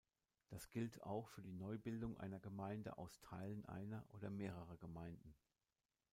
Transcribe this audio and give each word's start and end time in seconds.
Das 0.49 0.67
gilt 0.71 1.03
auch 1.03 1.27
für 1.29 1.43
die 1.43 1.53
Neubildung 1.53 2.17
einer 2.19 2.39
Gemeinde 2.39 2.97
aus 2.97 3.19
Teilen 3.21 3.63
einer 3.65 4.03
oder 4.15 4.31
mehrerer 4.31 4.77
Gemeinden. 4.77 5.35